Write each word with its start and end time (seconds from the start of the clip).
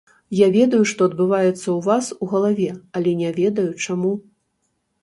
Я 0.37 0.45
ведаю, 0.55 0.79
што 0.91 1.01
адбываецца 1.09 1.45
ў 1.49 1.77
вас 1.89 2.05
у 2.23 2.33
галаве, 2.35 2.69
але 2.99 3.17
не 3.21 3.29
ведаю, 3.41 3.71
чаму. 3.87 4.13